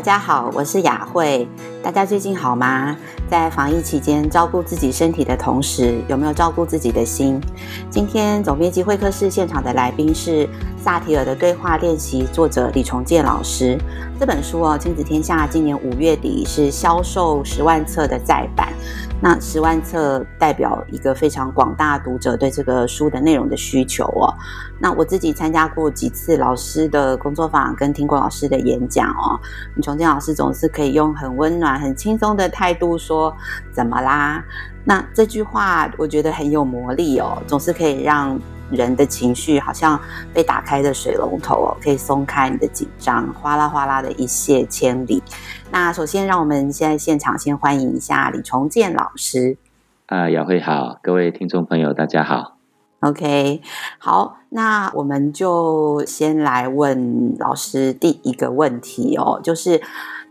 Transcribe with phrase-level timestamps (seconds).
[0.00, 1.46] 大家好，我是雅慧。
[1.82, 2.96] 大家最近好吗？
[3.28, 7.38] 在防疫期间，照顾自己身体的同时，有没有照顾自己的心？
[7.90, 10.48] 今天总编辑会客室现场的来宾是
[10.82, 13.78] 萨提尔的对话练习作者李重建老师。
[14.18, 18.72] 这本书哦，《亲子天下》今年五月底是销售十万册的再版。
[19.22, 24.32] 那十万册代表一个非常广大读者对这个书的内容的需求哦。
[24.78, 29.38] 那我自己参加过几次老师的工作坊，跟听过老师的演讲哦。
[29.76, 33.34] 李崇建老师总是可以用很温暖、很轻松的态度说
[33.74, 34.42] ：“怎么啦？”
[34.84, 40.00] 那这句话我觉得很有魔力哦，总是可以让人的情绪好像
[40.32, 45.22] 被打开的水龙头哦，可以松开你的紧张，哗啦哗啦的一泻千里。
[45.72, 49.56] 那首先，让我们现在现场先欢迎一下李重建老师。
[50.06, 52.56] 啊，雅慧好，各位听众朋友，大家好。
[53.00, 53.62] OK，
[53.98, 59.80] 好，那我们就先来问老师第一个问题哦，就是。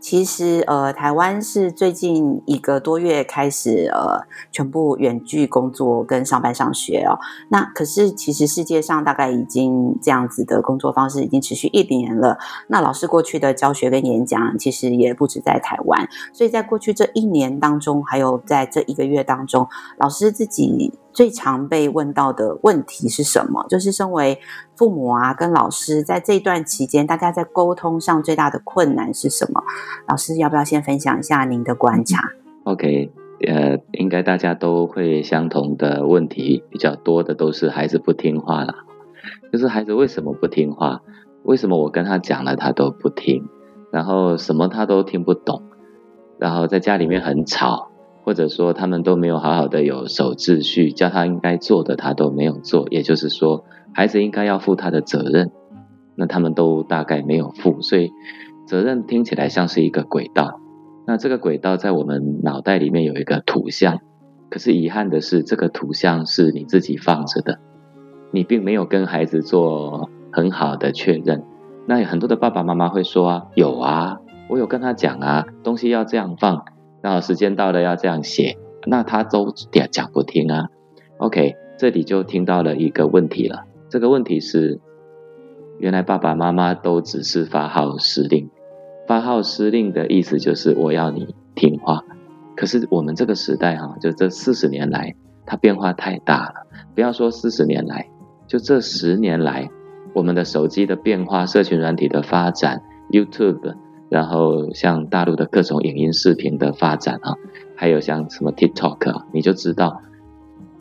[0.00, 7.18] 其实，呃，台湾是最近一个多月开始，呃，全部远距工作跟上班上学哦。
[7.50, 12.38] 那可是，其实世界上大概已经这样子的工作方式已经持续一年了。
[12.68, 16.08] 那老师过去的教学跟演讲，其实也不止在台湾。
[16.32, 20.92] 所以在过去这一年当中，还有在这一个月当中，老师自己。
[21.12, 23.66] 最常被问到的问题是什么？
[23.68, 24.38] 就是身为
[24.76, 29.62] 父母啊，跟老师在这段期间，大家在沟通上最大的困难是什么？
[30.08, 32.30] 老师要不要先分享一下您的观察
[32.64, 33.12] ？OK，
[33.46, 38.74] 呃，应该大家都会相同的问题，比较多的都是孩子不听话了。
[39.52, 41.00] 就是孩子为什么不听话？
[41.42, 43.48] 为什么我跟他讲了他都不听？
[43.90, 45.62] 然后什么他都听不懂？
[46.38, 47.89] 然后在家里面很吵。
[48.22, 55.50] 或者说他们都没有好好的有守秩序，叫他应该做的他都没有做，也就是说孩子应该要负他的责任，
[56.14, 58.12] 那他们都大概没有负，所以
[58.66, 60.60] 责任听起来像是一个轨道，
[61.06, 63.98] 那这个轨道在我们脑袋里面有一个图像，
[64.50, 67.58] 可是遗憾的是这个图像是你自己放着的，
[68.30, 71.42] 你并没有跟孩子做很好的确认，
[71.86, 76.64] 那有很多的爸爸妈妈会说啊，有啊，我有跟他讲啊，东西要这样放。
[77.02, 78.56] 然后时间到了要这样写，
[78.86, 80.68] 那他都讲讲不听啊。
[81.18, 83.64] OK，这里就听到了一个问题了。
[83.88, 84.80] 这个问题是，
[85.78, 88.50] 原来爸爸妈妈都只是发号施令，
[89.06, 92.04] 发号施令的意思就是我要你听话。
[92.56, 95.14] 可是我们这个时代哈，就这四十年来，
[95.46, 96.54] 它变化太大了。
[96.94, 98.08] 不要说四十年来，
[98.46, 99.70] 就这十年来，
[100.14, 103.74] 我们的手机的变化、社群软体的发展、YouTube。
[104.10, 107.36] 然后像大陆的各种影音视频的发展啊，
[107.76, 110.02] 还有像什么 TikTok 啊，你就知道，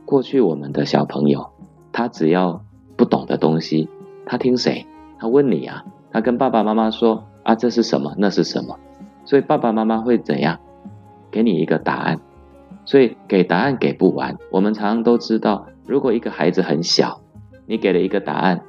[0.04, 1.52] 过去我们的小朋友，
[1.94, 2.66] 他只要
[2.98, 3.88] 不懂的东西，
[4.26, 4.86] 他听谁？
[5.20, 8.16] 他问你啊，他跟爸爸妈妈说啊，这是什么？
[8.18, 8.78] 那是什么？
[9.24, 10.60] 所以爸爸妈妈会怎样？
[11.30, 12.20] 给你一个答案。
[12.86, 14.36] 所以给答案给不完。
[14.52, 17.22] 我们常常都知道，如果一个孩子很小，
[17.68, 18.62] 你给了一个答案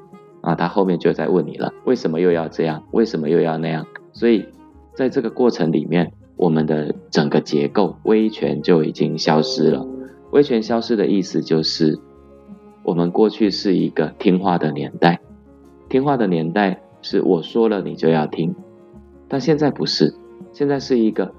[0.42, 2.82] 啊，他后面就在问你了，为什么又要这样？
[2.91, 3.87] 为什么又要那样？
[4.20, 4.44] 所以，
[4.92, 9.86] 在这个过程里面，我们的整个结构威权就已经消失了。
[10.31, 11.98] 威权消失的意思就是，
[12.82, 15.20] 我们过去是一个听话的年代，
[15.88, 18.54] 听话的年代是我说了你就要听，
[19.26, 20.14] 但现在不是，
[20.53, 21.32] 现在是一个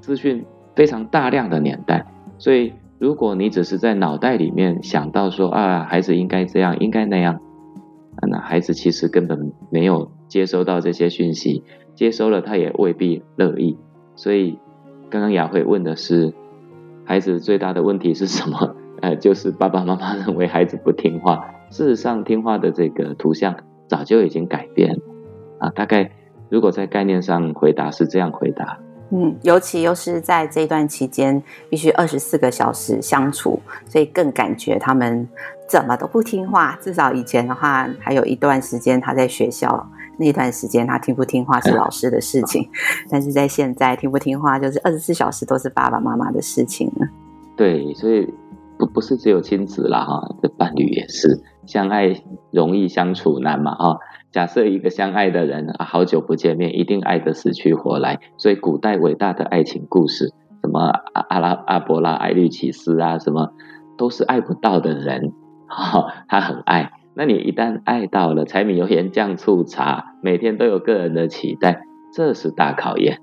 [0.00, 0.44] 资讯
[0.76, 2.06] 非常大量的年代。
[2.38, 7.40] 所以，如果你只是在脑袋里面想到说啊，孩子应该这样，应该那样，
[8.28, 11.64] 那孩子其实根本没有接收到这些讯息。
[11.98, 13.76] 接收了，他也未必乐意。
[14.14, 14.60] 所以，
[15.10, 16.32] 刚刚雅慧问的是，
[17.04, 18.76] 孩子最大的问题是什么？
[19.02, 21.44] 呃，就是爸爸妈妈认为孩子不听话。
[21.70, 23.56] 事实上，听话的这个图像
[23.88, 25.00] 早就已经改变了
[25.58, 25.70] 啊。
[25.70, 26.12] 大概
[26.48, 28.78] 如果在概念上回答是这样回答。
[29.10, 35.28] 嗯，尤其又是在这段期间，必须二十四个小时相处，所以更感觉他们
[35.66, 36.78] 怎么都不听话。
[36.80, 39.90] 至少以前的话，还有一段时间他在学校。
[40.18, 42.68] 那段时间他听不听话是老师的事情，
[43.08, 47.06] 但是在现在听不听话就是二十四小时都是爸爸妈妈的事情了。
[47.56, 48.32] 对，所以
[48.78, 52.14] 不不是只有亲子啦哈，这伴侣也是相爱
[52.50, 53.98] 容易相处难嘛哈。
[54.30, 58.20] 假设一个相爱的人啊，好久不见面，一定爱得死去活来。
[58.36, 60.32] 所以古代伟大的爱情故事，
[60.62, 60.80] 什么
[61.14, 63.52] 阿阿拉阿伯拉爱律奇斯啊，什么
[63.96, 65.32] 都是爱不到的人，
[65.66, 66.92] 哈，他很爱。
[67.18, 71.80] 那你一旦爱到了柴米油盐酱醋茶，每天都有个人的期待，
[72.12, 73.18] 这是大考验。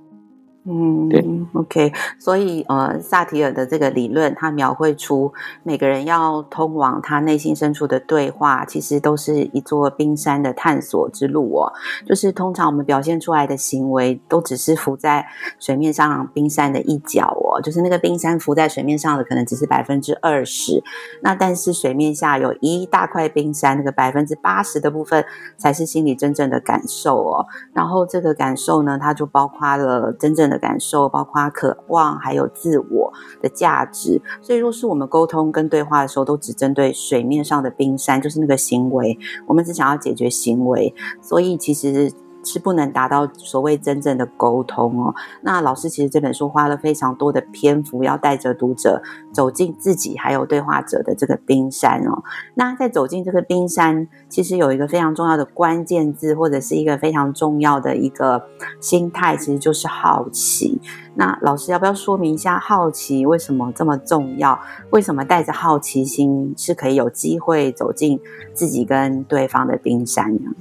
[0.67, 1.23] 嗯，对
[1.53, 5.31] ，OK，所以呃，萨提尔的这个理论，他描绘出
[5.61, 11.71] 每个人要通往他内心深处的对话，其实都是一座冰山的探索之路哦。
[12.07, 15.27] 就是通常我们表现出来的行为，都只是浮在
[15.59, 17.61] 水面上冰山的一角哦。
[17.61, 20.83] 就是那个冰山浮在水面上的，可能只是百分之二十，
[21.21, 25.23] 那但是水面下有一大块冰山，那个百分之八十的部分，
[25.57, 27.45] 才是心里真正的感受哦。
[27.71, 30.54] 然后这个感受呢，它就包括了真正的。
[30.57, 33.11] 感受包括渴望，还有自我
[33.41, 34.21] 的价值。
[34.41, 39.17] 所以，若是我们沟通跟对话的时候，都只针对水面上的冰山，就是那个行为，
[39.47, 42.11] 我们只想要解决行为，所以其实。
[42.45, 45.13] 是不能达到所谓真正的沟通哦。
[45.41, 49.01] 那老师其实这本书花了非常多的篇幅，要带着读者
[49.33, 52.23] 走进自己还有对话者的这个冰山哦。
[52.53, 58.45] 那在走进这个冰山，其实有一个非常重要的关键字，或者是一个非常重要的一个
[58.79, 60.79] 心态，其实就是好奇。
[61.17, 64.59] 那老师要不要说明一下好奇为什么这么重要？
[64.91, 68.19] 为什么带着好奇心是可以有机会走进
[68.53, 70.51] 自己跟对方的冰山呢？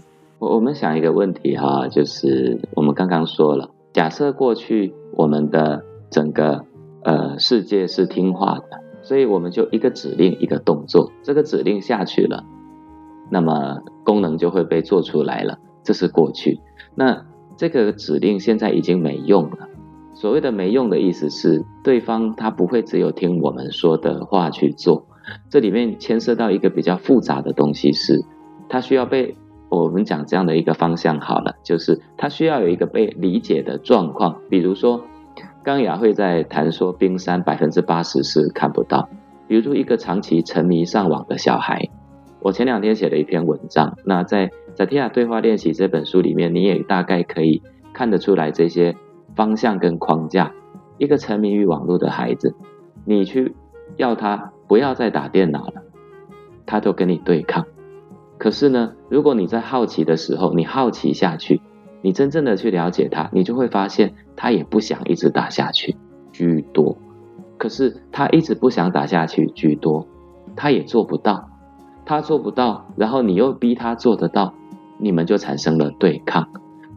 [0.45, 6.65] 我们想一个问题哈，就是我们刚刚说了，假设过去我们的整个
[7.03, 12.45] 呃世界是听话的，所以我们就一个指令一个动作，这个指令下去了，
[13.31, 16.61] 那么功能就会被做出来了，这是过去。
[16.95, 17.25] 那
[17.57, 19.69] 这个指令现在已经没用了。
[20.13, 25.07] 所谓的没用的意思是，对方他不会只有听我们说的话去做，
[25.49, 28.25] 这里面牵涉到一个比较复杂的东西是，
[28.69, 29.37] 他需要被。
[29.83, 34.41] 我们讲这样的一个方向好了，就是他需要有一个被理解的状况。
[34.49, 35.03] 比如说，
[35.63, 39.09] 刚雅慧在谈说，冰山百分之八十是看不到。
[39.49, 41.89] 比如说，一个长期沉迷上网的小孩，
[42.41, 43.97] 我前两天写了一篇文章。
[44.05, 47.63] 那在《萨提亚对话练习》这本书里面，你也大概可以
[47.93, 48.95] 看得出来这些
[49.35, 50.53] 方向跟框架。
[50.99, 52.55] 一个沉迷于网络的孩子，
[53.05, 53.55] 你去
[53.97, 55.83] 要他不要再打电脑了，
[56.65, 57.67] 他都跟你对抗。
[58.45, 61.63] 可是呢，如果你在好奇的时候，你好奇下去，
[62.03, 65.97] 你真正的去了解他，你就会发现他也不想一直打下去
[66.31, 66.99] 居多。
[67.57, 70.07] 可是他一直不想打下去居多，
[70.57, 71.49] 他也做不到，
[72.05, 74.53] 他做不到，然后你又逼他做得到，
[74.99, 76.49] 你们就产生了对抗。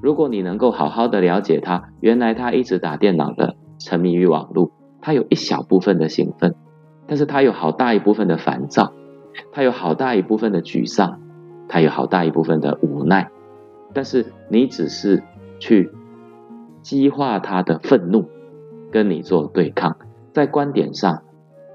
[0.01, 6.55] 如果你能够好好的了解他，原来他一直打电脑的沉迷于网络，他有一小部分的兴奋，
[7.07, 8.91] 但是他有好大一部分的烦躁，
[9.53, 11.21] 他有好大一部分的沮丧。
[11.67, 13.29] 他有好大一部分的无奈，
[13.93, 15.21] 但是你只是
[15.59, 15.91] 去
[16.81, 18.29] 激化他的愤怒，
[18.91, 19.97] 跟你做对抗。
[20.33, 21.23] 在观点上，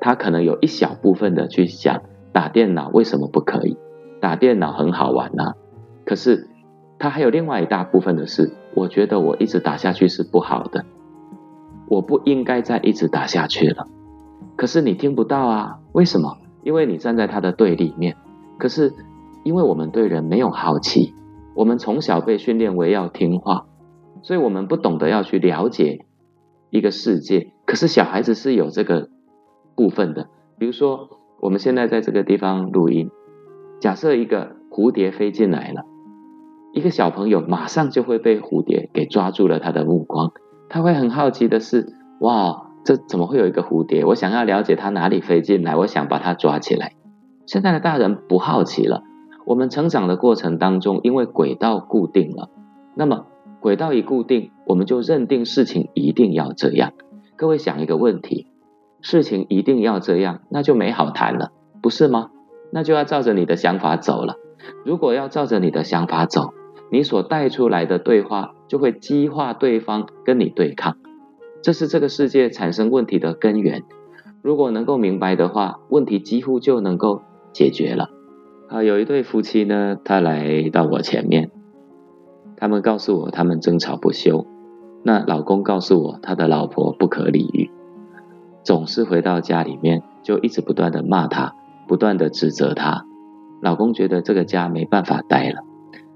[0.00, 2.02] 他可能有一小部分的去想
[2.32, 3.76] 打电脑为什么不可以？
[4.20, 5.54] 打电脑很好玩呐。
[6.06, 6.48] 可是
[6.98, 10.84] 他还有另外一大部分的是，我觉得我一直打下去是不好的，
[11.88, 13.86] 我不应该再一直打下去了。
[14.56, 15.80] 可是你听不到啊？
[15.92, 16.38] 为什么？
[16.62, 18.16] 因为你站在他的对立面。
[18.58, 18.94] 可是。
[19.44, 21.14] 因为我们对人没有好奇，
[21.54, 23.66] 我们从小被训练为要听话，
[24.22, 26.06] 所以我们不懂得要去了解
[26.70, 27.52] 一个世界。
[27.66, 29.08] 可是小孩子是有这个
[29.74, 30.28] 部分的，
[30.58, 31.08] 比如说
[31.40, 33.10] 我们现在在这个地方录音，
[33.80, 35.82] 假设一个蝴蝶飞进来了，
[36.72, 40.32] 一个小朋友马上就会被蝴蝶给抓住了他的目光，
[40.68, 44.04] 他会很好奇的是，哇，这怎么会有一个蝴蝶？
[44.04, 46.92] 我想要了解它哪里飞进来，我想把它抓起来。
[47.46, 49.02] 现在的大人不好奇了。
[49.44, 52.48] 我们成长的过程当中，因为轨道固定了，
[52.94, 53.26] 那么
[53.60, 56.92] 轨道一固定，我们就认定事情一定要这样。
[57.36, 58.46] 各位想一个问题：
[59.00, 61.50] 事情一定要这样，那就没好谈了，
[61.82, 62.30] 不是吗？
[62.70, 64.36] 那就要照着你的想法走了。
[64.84, 66.54] 如果要照着你的想法走，
[66.90, 70.96] 你所带出来的对话就会激化对方跟你对抗，
[71.62, 73.82] 这是这个世界产生问题的根源。
[74.40, 77.22] 如果能够明白的话，问题几乎就能够
[77.52, 78.10] 解决了。
[78.72, 81.50] 啊，有一对夫妻呢，他来到我前面，
[82.56, 84.46] 他们告诉我他们争吵不休。
[85.02, 87.70] 那老公告诉我，他的老婆不可理喻，
[88.62, 91.54] 总是回到家里面就一直不断的骂他，
[91.86, 93.04] 不断的指责他。
[93.60, 95.64] 老公觉得这个家没办法待了。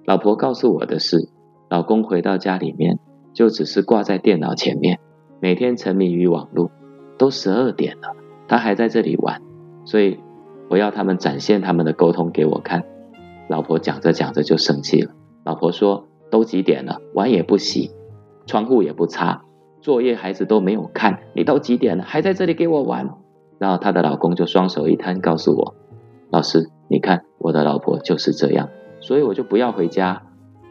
[0.06, 1.28] 老婆告诉我的是，
[1.68, 2.98] 老公回到家里面
[3.34, 4.98] 就只是挂在电脑前面，
[5.40, 6.70] 每天沉迷于网络，
[7.18, 8.16] 都十二点了，
[8.48, 9.42] 他还在这里玩，
[9.84, 10.20] 所以。
[10.68, 12.85] 我要他们展现他们的沟通给我看，
[13.49, 15.12] 老婆讲着讲着就生气了。
[15.44, 17.90] 老婆说：“都几点了，碗也不洗，
[18.46, 19.42] 窗户也不擦，
[19.80, 23.08] 作业孩子都没有看，你都几点了，还在这里给我玩？”
[23.58, 25.75] 然后她的老公就双手一摊，告诉我
[26.30, 28.68] ：“老师，你看我的老婆就是这样，
[29.00, 30.23] 所以我就不要回家，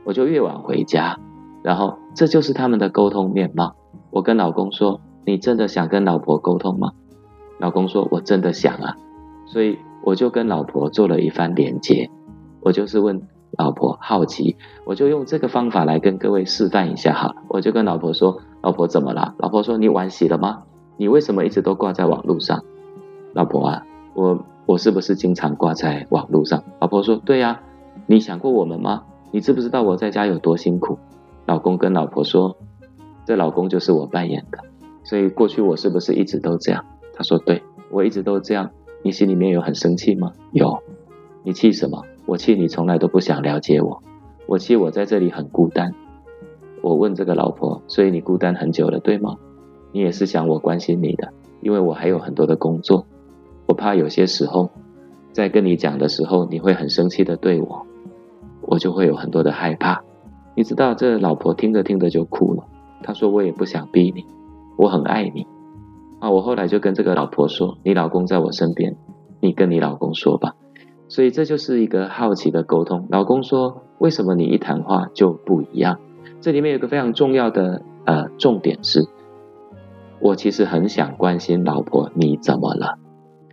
[0.04, 1.18] 我就越晚回家。
[1.64, 3.76] 然后这就是他们的沟通面貌。
[4.12, 6.92] 我跟老公说：“你真的想跟老婆沟通吗？”
[7.60, 8.98] 老公说：“我真的想啊。”
[9.48, 12.12] 所以我就跟老婆做了一番连接。
[12.62, 13.24] 我就是问
[13.58, 17.36] 老婆好奇，我就用这个方法来跟各位示范一下哈。
[17.50, 20.64] 我就跟老婆说：“老婆怎么了？”老婆说：“你碗洗了吗？
[20.98, 22.64] 你为什么一直都挂在网络上？”
[23.34, 26.64] 老婆啊，我我是不是经常挂在网络上？
[26.80, 27.62] 老婆说：“对呀。”
[28.08, 29.04] 你想过我们吗？
[29.32, 31.00] 你知不知道我在家有多辛苦？
[31.48, 32.56] 老公跟老婆说
[33.26, 34.60] ：“这老公就是我扮演的。”
[35.04, 36.86] 所以过去我是不是一直都这样？
[37.16, 38.70] 他说：“对，我一直都这样。”
[39.06, 40.34] 你心里面有很生气吗？
[40.52, 40.80] 有。
[41.44, 42.04] 你气什么？
[42.26, 44.02] 我气你从来都不想了解我。
[44.48, 45.94] 我气我在这里很孤单。
[46.82, 49.38] 我问这个老婆：“所以你孤单很久了，对吗？”
[49.94, 51.32] 你也是想我关心你的，
[51.62, 53.06] 因为我还有很多的工作。
[53.68, 54.72] 我怕有些时候
[55.32, 57.86] 在跟你讲的时候，你会很生气的对我。
[58.62, 60.02] 我就会有很多的害怕，
[60.56, 62.64] 你知道，这老婆听着听着就哭了。
[63.04, 64.26] 她说：“我也不想逼你，
[64.78, 65.46] 我很爱你。”
[66.26, 68.96] 啊，我后来就跟这个老婆说：“你老公在我身边，
[69.42, 70.56] 你跟你老公说吧。”
[71.08, 73.06] 所以这就是一个好奇的沟通。
[73.12, 76.00] 老公说：“为什么你一谈话就不一样？”
[76.42, 79.06] 这里面有个非常重要的呃重点是，
[80.20, 82.98] 我其实很想关心老婆你怎么了。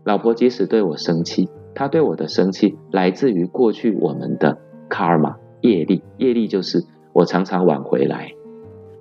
[0.02, 4.56] 老婆即使对我生气，她对我的生气来自于过去我们的。
[4.88, 8.32] Karma 业力，业力就是我常常晚回来，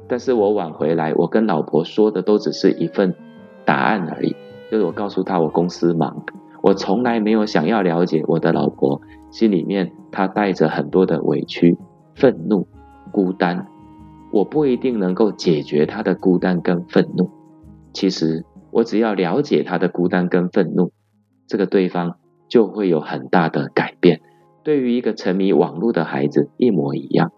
[0.10, 3.16] 但是我晚回来，我跟老婆说的都只是一份
[3.66, 4.36] 答案而已，
[4.72, 6.26] 就是我告诉他我公司忙，
[6.62, 11.78] 我从来没有想要了解我的老婆心里面，她带着很多的委屈、
[12.16, 12.68] 愤怒、
[13.12, 13.68] 孤单，
[14.32, 17.30] 我不一定能够解决她的孤单跟愤怒，
[17.94, 20.92] 其实我只要了解她的孤单跟愤怒，
[21.48, 22.16] 这个对方
[22.48, 24.22] 就会有很大的改变。
[24.64, 27.32] 对于一个沉迷网络的孩子一模一样，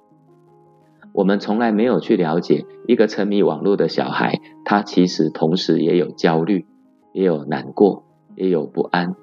[1.13, 6.65] 我们从来没有去了解一个沉迷网络的小孩，他其实同时也有焦虑，
[7.13, 8.03] 也有难过，
[8.36, 9.15] 也有不安。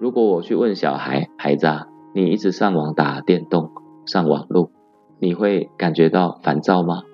[0.00, 3.70] 如果我去问小孩，孩子啊，你一直上网打电动、
[4.04, 4.72] 上网络，
[5.20, 7.04] 你会感觉到烦躁吗？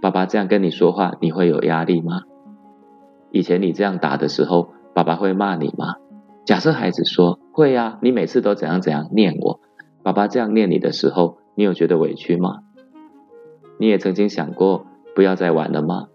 [0.00, 2.22] 爸爸这样跟你说话，你会有压力吗？
[3.30, 5.96] 以前你这样打的时候，爸爸会骂你吗？
[6.46, 9.60] 假设孩子说会呀，你每次都怎样怎样念我，
[10.02, 12.60] 爸爸这样念你的时候，你有觉得委屈吗？
[13.78, 16.08] 你也曾经想过不要再玩了吗？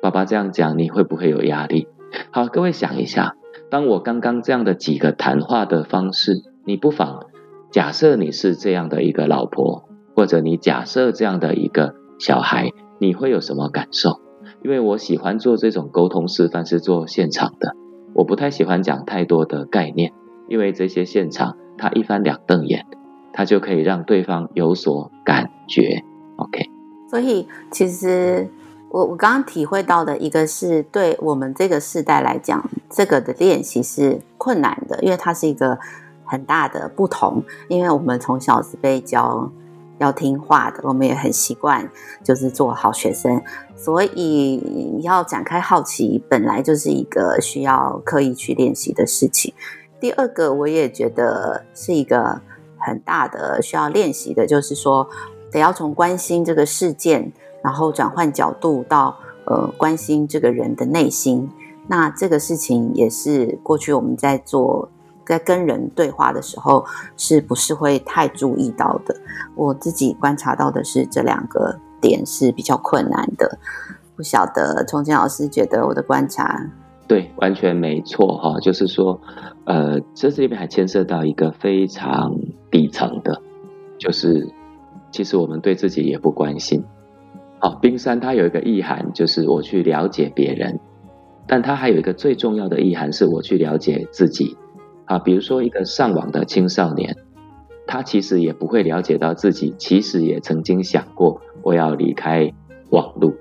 [0.00, 1.88] 爸爸这样讲，你会不会有压力？
[2.30, 3.34] 好，各位想一下，
[3.68, 7.26] 当我刚刚这样的几个谈话的方式，你不妨
[7.70, 14.20] 假设你是这样的一个老婆，或者你假设这样的一个小孩，你会有什么感受？
[14.62, 17.74] 因为我喜欢做这种沟通示范，是做现场的。
[18.14, 20.12] 我不太喜欢讲太多的概念，
[20.48, 22.86] 因为这些现场，他一翻两瞪眼，
[23.32, 26.02] 他就可以让对方有所感觉。
[27.10, 28.48] 所以其实
[28.90, 35.78] 我我刚刚体会到的一个是对我们这个世代来讲，这个的练习是困难的，因为它是一个
[36.24, 39.50] 很大的不同，因为我们从小是被教。
[40.00, 41.90] 要听话的，我们也很习惯，
[42.22, 43.42] 就是做好学生。
[43.74, 49.52] 所以要展开好奇，本来就是一个需要刻意去练习的事情。
[49.98, 52.40] 第二个，我也觉得是一个
[52.78, 55.08] 很大的需要练习的，就是说，
[55.50, 61.48] 得要从关心这个事件，然后转换角度到呃关心这个人的内心。
[61.86, 64.88] 那这个事情也是过去我们在做。
[65.26, 66.86] 在跟人对话的时候，
[67.18, 69.14] 是不是会太注意到的？
[69.54, 73.58] 我自己观察到的是，这两个点是比较困难的。
[74.16, 76.58] 不晓得崇建老师觉得我的观察？
[77.06, 78.58] 对，完全没错哈。
[78.60, 79.20] 就是说，
[79.66, 82.34] 呃，这这里面还牵涉到一个非常
[82.70, 83.38] 底层的，
[83.98, 84.48] 就是
[85.10, 86.84] 其实我们对自己也不关心。
[87.58, 90.78] 好，冰山它有一个意涵，就是我去了解别人，
[91.46, 94.56] 但它还有一个最重要的意涵，是我去了解自己。
[95.06, 97.16] 啊，比如说一个上网的青少年，
[97.86, 102.52] 他其实也不会了解到自己，其实也曾经想过我要离开
[102.90, 103.32] 网络，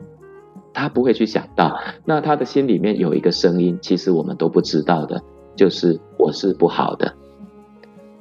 [0.73, 5.21] 他不会去想到，那他的心里面有一个声音，其实我们都不知道的，
[5.57, 7.13] 就是我是不好的，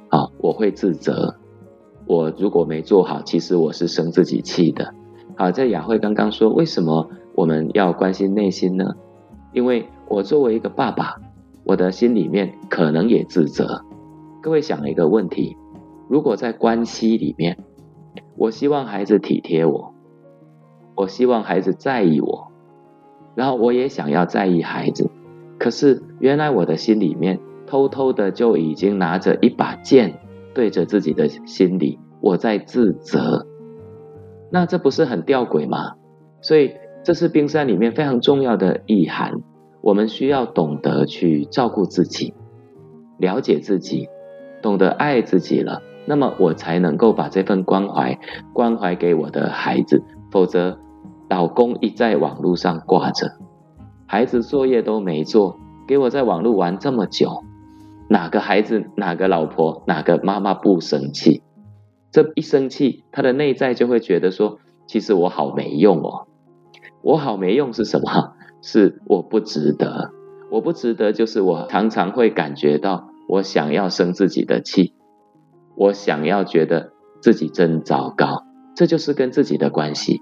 [0.09, 1.33] 啊，我会自责，
[2.07, 4.93] 我如果没做好，其实我是生自己气的。
[5.35, 8.95] 好，在雅慧刚刚说，为什么我们要关心内心呢？
[9.53, 11.15] 因为我作为一个爸爸。
[11.69, 13.83] 我的心里面可能也自责。
[14.41, 15.57] 各位想一个问题：
[16.07, 17.57] 如果在关系里面，
[18.37, 19.93] 我希望孩子体贴我，
[20.95, 22.53] 我希望孩子在意我，
[23.35, 25.11] 然后我也想要在意孩子，
[25.59, 30.21] 可是原来我的心里面偷偷的就已经拿着一把剑
[30.57, 33.45] 对着自己的心里，我在自责。
[34.51, 35.93] 那这不是很吊诡吗？
[36.41, 36.71] 所以
[37.03, 39.33] 这是冰山里面非常重要的意涵。
[39.81, 42.33] 我们需要懂得去照顾自己，
[43.19, 44.09] 了解自己，
[44.63, 48.17] 懂得爱自己了，那么我才能够把这份关怀
[48.51, 50.01] 关怀给我的孩子。
[50.31, 50.79] 否则，
[51.29, 53.27] 老公一在网络上挂着，
[54.07, 57.43] 孩子作业都没做，给我在网络玩这么久，
[58.09, 61.41] 哪个孩子、哪个老婆、哪个妈妈不生气？
[62.11, 66.27] 这一生气，他的内在就会觉得说：其实我好没用哦，
[67.01, 68.33] 我好没用是什么？
[68.61, 70.11] 是我不值得，
[70.49, 74.93] 我不值得，就是我常常会感觉到，我想要生自己的气，
[75.75, 78.43] 我想要觉得自己真糟糕，
[78.75, 80.21] 这就是跟自己的关系。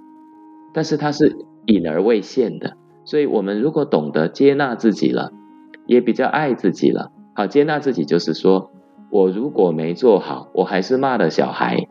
[0.74, 1.38] 但是它是
[1.68, 2.76] 隐而未现的，
[3.06, 5.32] 所以我们如果懂得接纳自己了，
[5.86, 7.12] 也比较爱自己了。
[7.38, 8.72] 好，接纳自己就是说，
[9.12, 11.90] 我如果没做好，我还是骂了小孩，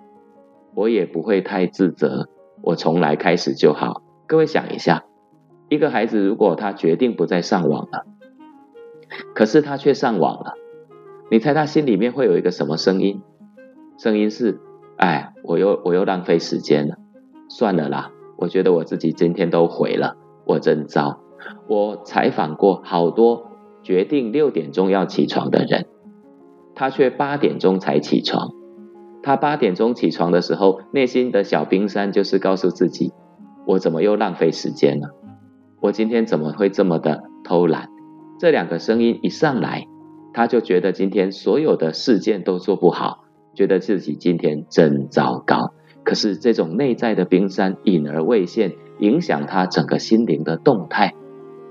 [0.75, 2.31] 我也不会太自责，
[2.63, 4.03] 我从来开始就好。
[4.27, 5.05] 各位想一下。
[5.69, 8.07] 一个孩子，如果他决定不再上网了，
[9.35, 10.55] 可是他却上网了，
[11.31, 13.21] 你猜他心里面会有一个什么声音？
[13.99, 14.61] 声音是：
[14.97, 16.97] 哎，我又我又浪费时间了，
[17.49, 21.21] 算了啦，我觉得我自己今天都毁了，我真糟。
[21.67, 23.51] 我采访过好多
[23.85, 25.87] 决定六点钟要起床的人，
[26.75, 28.51] 他却八点钟才起床。
[29.23, 33.13] 他八点钟起床的时候，内心的小冰山就是告诉自己：
[33.67, 35.11] 我怎么又浪费时间了？
[35.81, 37.91] 我今天怎么会这么的偷懒？
[38.39, 39.87] 这两个声音一上来，
[40.33, 43.25] 他就觉得今天所有的事件都做不好，
[43.55, 45.75] 觉得自己今天真糟糕。
[46.03, 51.15] 可是这种内在的冰山隐而未现，影响他整个心灵的动态，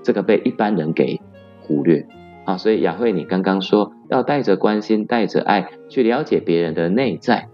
[0.02, 1.20] 这个被一般人给
[1.66, 2.06] 忽略
[2.44, 2.56] 啊。
[2.56, 7.48] 所以雅慧，你刚刚说要带着关心、带着爱去了解别人的内在，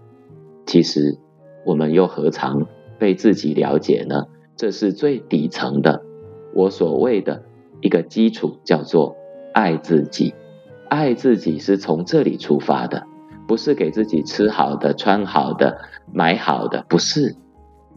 [0.65, 1.17] 其实
[1.65, 2.67] 我们又何尝
[2.99, 4.25] 被自己了解呢？
[4.55, 6.03] 这是最底层的。
[6.53, 7.43] 我所谓的
[7.79, 9.15] 一个基础叫做
[9.53, 10.35] 爱自己，
[10.89, 13.07] 爱自己是从这里出发的，
[13.47, 15.79] 不是给自己吃好的、穿好的、
[16.13, 17.35] 买好的，不是。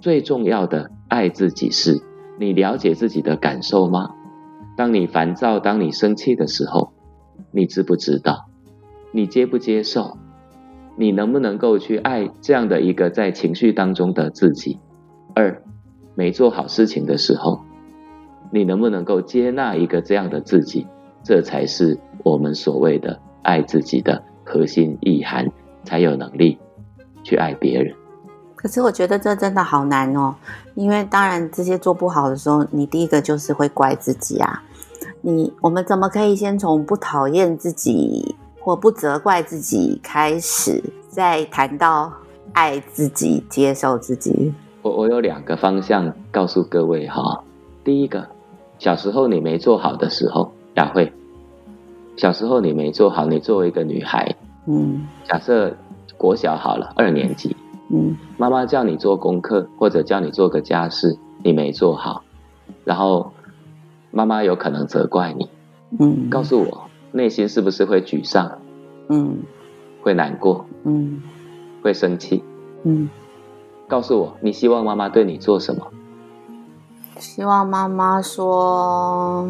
[0.01, 2.01] 最重要的爱自己是，
[2.39, 4.15] 你了解自己的感受吗？
[4.77, 6.93] 当你烦躁、当你生气的时候，
[7.53, 8.47] 你知不知道？
[9.13, 10.17] 你接不接受？
[10.97, 14.79] 你能不能够去爱这样的一个在情绪当中的自己？
[15.35, 15.63] 二，
[16.15, 17.61] 没做好事情的时候。
[18.51, 20.87] 你能不能够接纳一个这样的自己？
[21.23, 25.51] 这才是我们所谓的爱自己的核心意涵，
[25.83, 26.59] 才有能力
[27.23, 27.95] 去爱别人。
[28.65, 30.35] 可是我觉得这真的好难哦，
[30.75, 34.63] 因为当然这些做不好的时候，你第一个就是会怪自己啊。
[35.21, 42.11] 你我们怎么可以先从不讨厌自己或不责怪自己开始，再谈到
[42.55, 44.55] 爱自己、接受自己？
[44.81, 47.45] 我我有两个方向告诉各位哈，
[47.85, 48.27] 第一个。
[48.79, 51.13] 小时候你没做好的时候，雅慧，
[52.17, 54.35] 小时候你没做好，你作为一个女孩，
[54.67, 55.71] 嗯，假设
[56.17, 57.55] 国小好了，二年级，
[57.95, 62.25] 嗯，妈妈叫你做功课或者叫你做个家事，你没做好，
[62.85, 63.33] 然后
[64.11, 65.49] 妈妈有可能责怪你，
[66.01, 68.59] 嗯，告诉我内心是不是会沮丧，
[69.09, 69.39] 嗯，
[70.03, 71.23] 会难过，嗯，
[71.83, 72.43] 会生气，
[72.83, 73.09] 嗯，
[73.87, 75.87] 告诉我你希望妈妈对你做什么？
[77.19, 79.49] 希望妈妈说：“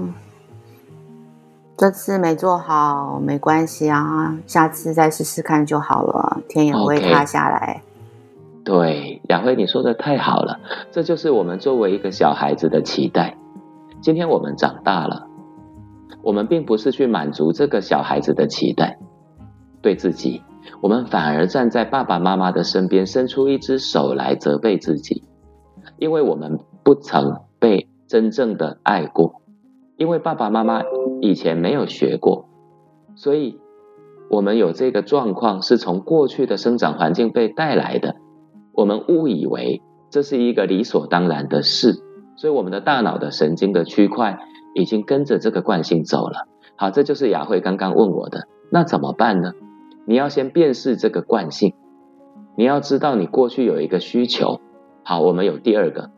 [1.78, 7.93] 这次没做好没关系啊，下次再试试看就好了，天也不会塌下来。” Okay.
[8.64, 13.37] 对，雅慧，你说的太好了，这就是我们作为一个小孩子的期待。
[14.00, 15.29] 今天我们长大了，
[16.22, 18.98] 我们并不是去满足这个小孩子的期待，
[19.83, 20.42] 对自己，
[20.81, 25.22] 我们反而站在爸爸妈妈的身边，伸出一只手来责备自己，
[25.98, 27.37] 因为我们不曾。
[27.61, 29.40] 被真正的爱过，
[29.96, 30.83] 因为爸爸妈妈
[31.22, 32.50] 以前没有学过，
[33.14, 33.59] 所以
[34.29, 38.16] 我们有这个状况是从过去的生长环境被带来的。
[38.75, 42.03] 我们误以为这是一个理所当然的事，
[42.37, 44.39] 所以我们的大脑的神经的区块
[44.75, 46.49] 已经跟着这个惯性走了。
[46.77, 49.53] 好，这就是雅慧刚刚问我的，那怎么办呢？
[50.07, 51.75] 你要先辨识这个惯性，
[52.57, 54.61] 你要知道你过去有一个需求。
[55.03, 56.11] 好，我们有第二个。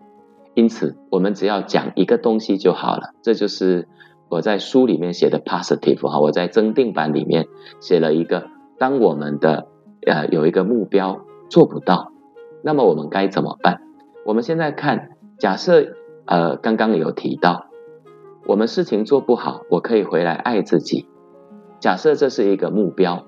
[0.55, 3.11] 因此，我们只要讲一个东西就好了。
[3.21, 3.87] 这就是
[4.31, 6.19] 我在书里面写的 positive 哈。
[6.19, 7.47] 我在增订版里面
[7.79, 8.47] 写了一个：
[8.79, 9.67] 当我们的
[10.07, 12.11] 呃有一个目标做不到，
[12.67, 13.81] 那么我们该怎么办？
[14.25, 17.67] 我们现在看，假设呃刚刚有提到，
[18.45, 21.07] 我们事情做不好，我可以回来爱自己。
[21.79, 23.25] 假设这是一个目标，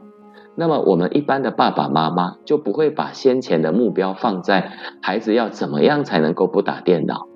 [0.57, 7.29] 那么我们一般的爸爸妈妈就不会把先前的目标放在孩子要怎么样才能够不打电脑。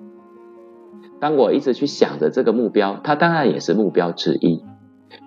[1.21, 4.61] 当我一直去想着这个目标，它当然也是目标之一。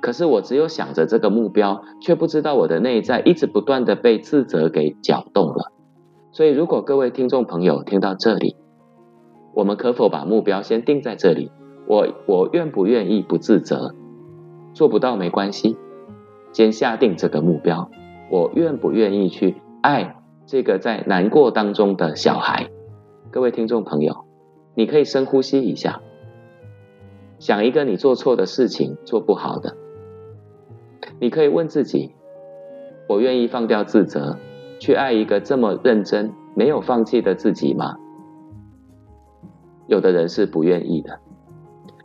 [0.02, 5.72] 可是我只有想着这个目标，却不知道我的内在一直不断的被自责给搅动了。
[6.36, 8.56] 所以，如果各位听众朋友听到这里，
[9.54, 11.50] 我们可否把目标先定在这里？
[11.86, 13.94] 我我愿不愿意不自责？
[14.74, 15.78] 做不到没关系。
[16.52, 17.90] 先下定这个目标，
[18.30, 22.68] 我愿不愿意去爱这个在难过当中的小孩？
[23.30, 24.26] 各位听众朋友，
[24.74, 26.02] 你可以深呼吸一下，
[27.38, 29.74] 想一个你做错的事情，做不好的，
[31.18, 32.10] 你可以问自己：
[33.08, 34.36] 我愿意放掉自责，
[34.78, 37.96] 去爱一个这么认真、没有放弃的自己吗？
[39.86, 41.20] 有的人是不愿意的，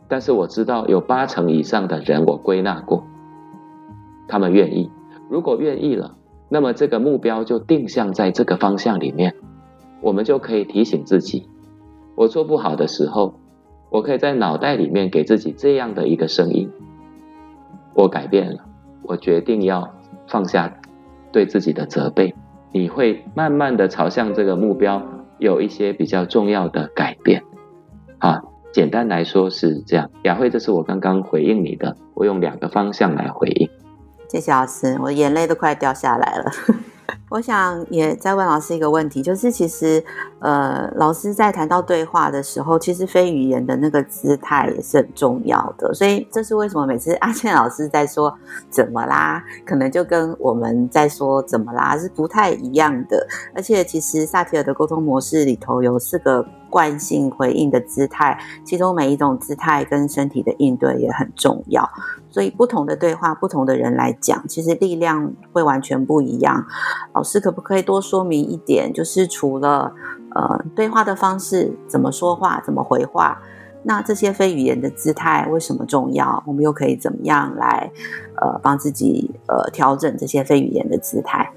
[0.08, 3.04] 但是我知道有八成以上的人，我归纳过。
[4.28, 4.90] 他们愿意，
[5.28, 6.16] 如果愿意了，
[6.48, 9.34] 那么这个目标就定向在这个方向里面，
[10.00, 11.48] 我们就可以提醒自己，
[12.14, 13.34] 我做不好的时候，
[13.90, 16.70] 我可以在脑袋里面给自己这样的一个声音：
[17.94, 18.64] 我改变了，
[19.02, 19.92] 我决定要
[20.28, 20.80] 放下
[21.32, 22.34] 对自己的责备。
[22.72, 25.02] 你会慢慢的朝向这个目标
[25.38, 27.42] 有一些比较重要的改变。
[28.18, 28.40] 啊，
[28.72, 30.10] 简单来说是这样。
[30.22, 33.68] 雅慧，这是我刚刚回应你的，我用两个方向来回应。
[34.28, 36.50] 谢谢老师，我眼泪都快掉下来了。
[37.32, 40.04] 我想也再问老师一个问题，就是其实，
[40.40, 45.94] 呃，老师在谈到对话的时候，其实非语言的那个姿态也是很重要的。
[45.94, 48.36] 所以这是为什么每次阿倩老师在说
[48.68, 53.26] 怎么啦，可能就跟我们在说怎么啦是不太一样的。
[53.54, 61.88] 而且其实萨提尔的沟通模式里头有四个惯性回应的姿态，其中每一种姿态跟身体的应对也很重要。
[62.28, 66.64] 所以不同的对话，不同的人来讲，其实力量会完全不一样。
[67.22, 68.92] 老师可不可以多说明一点？
[68.92, 69.94] 就是除了
[70.34, 73.40] 呃对话的方式，怎么说话，怎么回话，
[73.84, 76.42] 那这些非语言的姿态为什么重要？
[76.44, 77.88] 我们又可以怎么样来
[78.40, 81.48] 呃帮自己呃调整这些非语言的姿态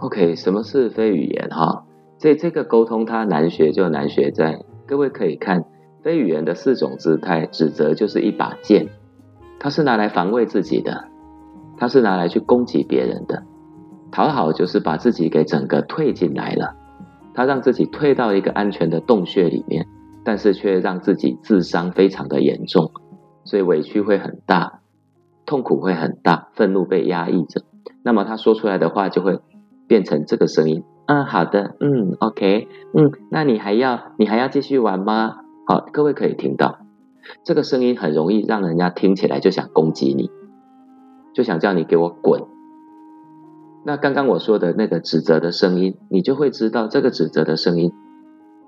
[0.00, 1.48] ？OK，什么是非语言？
[1.48, 1.84] 哈，
[2.18, 5.64] 所以这个沟通它难学就难学在各位可以看
[6.02, 8.90] 非语言的四种姿态，指责就是一把剑。
[9.58, 11.04] 它是拿来防卫自己的，
[11.78, 13.42] 它是拿来去攻击别人的。
[14.10, 16.74] 讨好就是把自己给整个退进来了，
[17.34, 19.86] 他让自己退到一个安全的洞穴里面，
[20.24, 22.90] 但是却让自己自伤非常的严重，
[23.44, 24.80] 所以委屈会很大，
[25.44, 27.62] 痛苦会很大，愤怒被压抑着。
[28.02, 29.40] 那么他说出来的话就会
[29.86, 35.38] 变成这个声音：嗯，好的，嗯，OK，嗯，那你还要你还要继续玩吗？
[35.66, 36.78] 好，各位可以听到。
[37.44, 40.30] 这个声音很容易让人家听起来就想攻击你，
[41.34, 42.44] 就想叫你给我滚。
[43.86, 47.92] 那刚刚我说的那个指责的声音，你就会知道这个指责的声音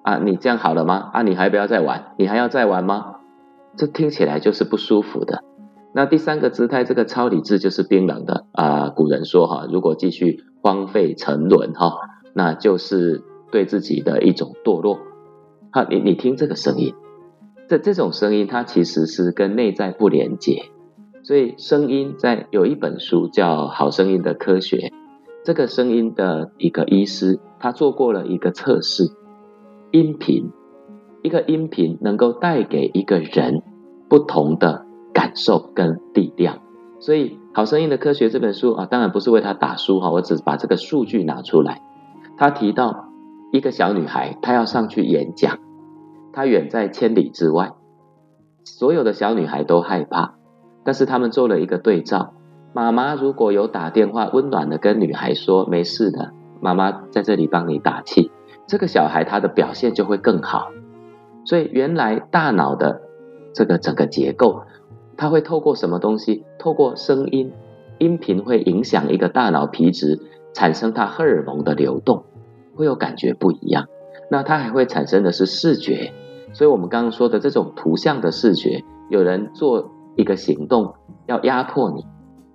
[0.04, 1.10] 啊，你这样好了吗？
[1.12, 2.12] 啊，你还不要再玩？
[2.16, 3.16] 你还要再玩吗？
[3.76, 5.42] 这听起来就是不舒服的。
[5.92, 8.90] 那第三个姿态，这个超理智就是冰冷的啊。
[8.90, 11.96] 古人说哈，如果继续荒废沉沦哈，
[12.32, 15.00] 那就是对自己的一种堕落。
[15.72, 16.94] 好，你你听这个声音。
[17.66, 20.66] 这这种声音，它其实是跟内在不连接，
[21.24, 24.76] 所以声音在有一本书叫《好声音的科学》，
[25.48, 29.04] 这个声音的一个医师，他做过了一个测试，
[29.92, 30.52] 音频，
[31.22, 33.62] 一个音频能够带给一个人
[34.10, 34.84] 不同的
[35.14, 36.58] 感受跟力量，
[37.00, 41.80] 所以《好声音的科学》这本书啊，当然不是为他打书哈，我只把这个数据拿出来，
[42.36, 43.08] 他提到
[43.50, 45.60] 一个小女孩，她要上去演讲。
[46.30, 47.72] 她远在千里之外，
[48.64, 50.34] 所有的小女孩都害怕，
[50.84, 52.34] 但是他们做了一个对照。
[52.78, 58.30] 妈妈如果有打电话温暖的跟女孩说没事的，妈妈在这里帮你打气，
[58.68, 60.70] 这个小孩他的表现就会更好。
[61.44, 63.00] 所以原来大脑的
[63.52, 64.62] 这个整个结构，
[65.16, 66.44] 它会透过什么东西？
[66.56, 67.52] 透过声音，
[67.98, 70.20] 音频会影响一个大脑皮质，
[70.52, 72.22] 产生它荷尔蒙的流动，
[72.76, 73.88] 会有感觉不一样。
[74.30, 76.12] 那它还会产生的是视觉，
[76.52, 80.94] 所以我们刚刚说的这种图像的视觉，有人做一个行动
[81.26, 82.06] 要压迫你，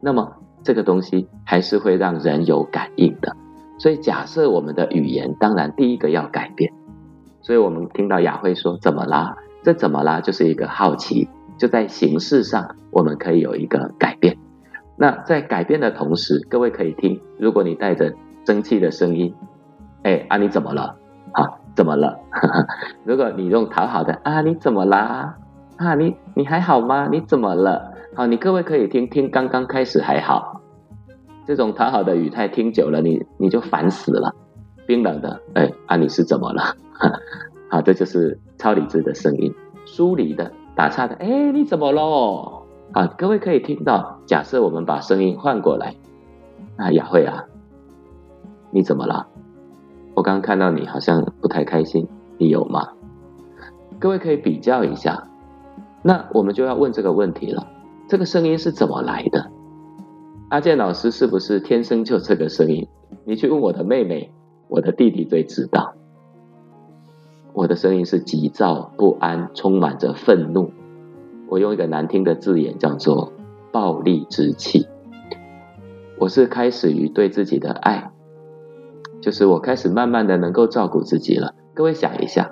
[0.03, 3.35] 那么这个东西还是会让人有感应的。
[3.77, 6.73] 所以假设我们的语言，当然第一个要改变。
[7.41, 9.37] 所以我们听到雅慧说怎么啦？
[9.63, 10.19] 这怎么啦？
[10.19, 14.37] 就是一个好奇，就在形式上我们可以有一个改变。
[14.97, 18.13] 那在改变的同时，各位可以听，如果你带着
[18.45, 19.33] 生气的声音，
[20.03, 20.97] 哎啊，你怎么了？
[21.31, 21.59] 啊。
[21.75, 22.19] 怎么了？
[23.03, 25.37] 如果你用讨好的啊，你怎么啦？
[25.77, 27.07] 啊，你你还好吗？
[27.11, 27.92] 你怎么了？
[28.15, 30.61] 好，你各位可以听听，刚刚开始还好，
[31.47, 34.35] 这种讨好的语态听久了，你你就烦死了。
[34.85, 36.75] 冰冷的，哎啊，你是怎么了？
[37.69, 39.51] 好，这就是超理智的声音。
[39.85, 42.63] 疏离的，打岔的，哎，你怎么了？
[42.91, 44.19] 啊，各位可以听到。
[44.27, 45.95] 假设我们把声音换过来，
[46.75, 47.45] 啊，雅慧啊，
[48.69, 49.25] 你怎么了？
[50.13, 52.89] 我刚刚看到你好像不太开心，你有吗？
[53.97, 55.23] 各位可以比较一下。
[56.03, 57.65] 那我们就要问这个问题了：
[58.13, 59.49] 这个声音是怎么来的？
[60.49, 62.87] 阿健老师是不是天生就这个声音？
[63.25, 64.31] 你去问我的妹妹。
[64.67, 65.95] 我的弟弟最知道，
[67.53, 70.71] 我的声音是急躁不安，充满着愤怒。
[71.49, 73.33] 我用一个难听的字眼叫做
[73.71, 74.85] 暴戾之气。
[76.19, 78.11] 我是开始于对自己的爱，
[79.21, 81.55] 就是我开始慢慢的能够照顾自己了。
[81.73, 82.51] 各位想一下，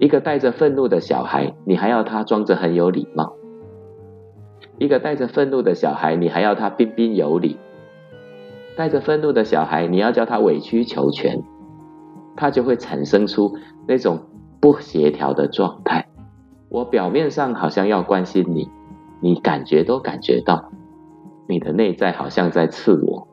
[0.00, 3.37] 一个带着愤怒的小孩，你还要他装着很有礼貌；
[4.78, 7.58] 一个带着愤怒的小孩，你还要他彬彬有礼。
[8.76, 11.42] 带着愤怒的小孩，你要叫他委曲求全，
[12.36, 13.56] 他就会产生出
[13.88, 14.20] 那种
[14.60, 16.06] 不协调的状态。
[16.68, 18.68] 我表面上好像要关心你，
[19.20, 20.70] 你感觉都感觉到，
[21.48, 23.26] 你的内在好像在刺我。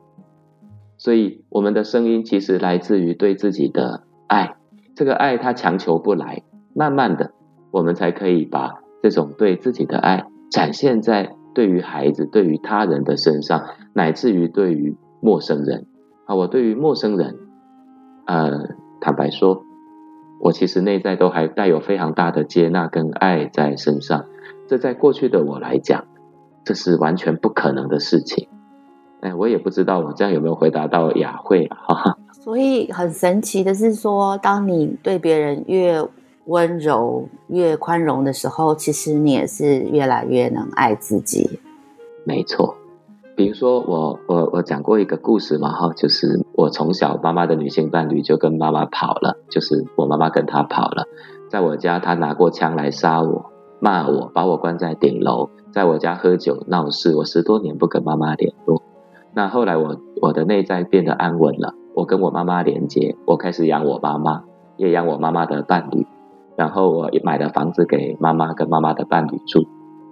[0.97, 4.55] 所以，我们的声音其实来自于对自己的爱，
[4.95, 6.41] 这个爱它强求不来，
[6.73, 7.33] 慢慢的，
[7.69, 14.95] 我们才可以把这种对自己的爱展现在对于孩子、对于他人的身上，乃至于对于。
[15.21, 15.87] 陌生人
[16.25, 17.35] 啊，我对于陌生人，
[18.27, 19.63] 呃，坦白说，
[20.39, 24.25] 我其实内在都还带有非常大的接纳跟爱在身上。
[24.67, 26.05] 这在过去的我来讲，
[26.63, 28.47] 这是完全不可能的事情。
[29.21, 32.17] 哎，我也不知道我这样有没有回答到雅慧啊。
[32.31, 35.99] 所以很神奇的是说，当你对别人越
[36.45, 41.59] 温柔、越宽容的时候，其实你也是越来越能爱自己。
[42.23, 42.75] 没错。
[43.35, 51.05] 比如说我我我讲过一个故事嘛哈，就是我从小妈妈的女性伴侣就跟妈妈跑了，就是我妈妈跟她跑了，
[51.49, 58.81] 在我家她拿过枪来杀我，骂我，把我关在顶楼，在我家喝酒闹事，我十多年不跟妈妈联络。
[59.33, 64.43] 那后来我我的内在变得安稳了，我跟我妈妈连接，我开始养我妈妈，
[64.77, 66.07] 也养我妈妈的伴侣，
[66.57, 69.67] 然后我也买了房子给妈妈跟妈妈的伴侣住。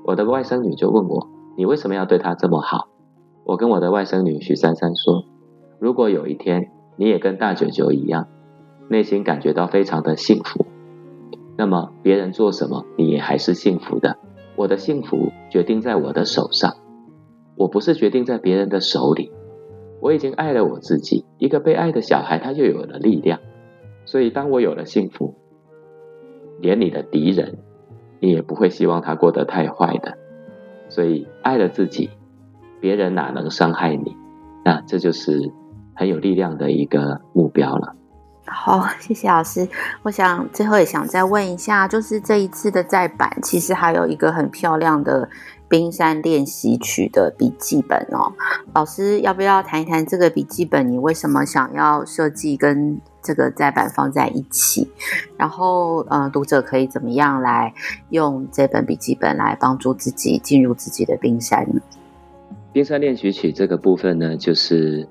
[0.06, 2.88] 我的外甥女就问我，你为什么要对她这么好？
[3.46, 5.24] 我跟我的外甥女许珊珊说
[5.80, 8.28] ：“如果有一天你也跟大舅舅一样，
[8.90, 10.66] 内心感觉到非常的幸福，
[11.58, 14.18] 那么别人做什么你还是幸福的。
[14.56, 16.76] 我的幸福决定在我的手上，
[17.56, 19.32] 我不是决定在别人的手里。
[20.02, 23.40] 我已经爱了我自己，一个被爱的小孩他就有了力量。
[24.06, 25.36] 所以当我有了幸福，
[26.60, 27.58] 连你的敌人，
[28.20, 30.18] 你也不会希望他过得太坏的。
[30.90, 32.10] 所以爱了自己。”
[32.84, 34.14] 别人哪能伤害你？
[34.66, 35.54] 那这就是
[35.96, 37.96] 很有力量的一个目标了。
[38.46, 39.66] 好，谢谢老师。
[40.02, 45.30] 我想最后也想再问一下，就是这一次的再版，其实还有一个很漂亮的
[45.70, 48.34] 冰山练习曲的笔记本哦。
[48.76, 50.92] 老师要不要谈一谈这个笔记本？
[50.92, 54.90] 你为什么想要设计跟这个再版放在一起？
[55.38, 57.74] 然后，呃，读者可以怎么样来
[58.10, 61.82] 用这本笔记本来帮助自己进入自己的冰山呢？
[62.74, 65.08] 冰山练习曲这个部分呢，就是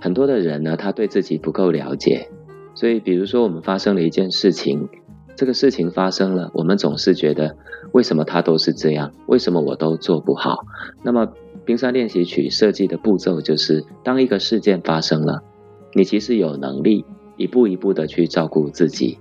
[0.00, 2.28] 很多的人呢，他对自己不够了解，
[2.74, 4.88] 所以比如说我们发生了一件事情，
[5.36, 7.56] 这个事情发生了，我们总是觉得
[7.92, 10.58] 为什么他都是这样，为什么我都做不好？
[11.02, 11.28] 那么
[11.64, 15.42] 冰山练习曲设计的步骤就是，当一个事件发生了，
[15.94, 17.04] 你其实有能力
[17.38, 19.18] 一步一步的去照顾自己，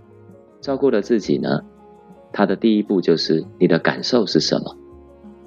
[0.60, 1.62] 照顾了自己呢，
[2.34, 4.76] 他的第一步就是你的感受是什么？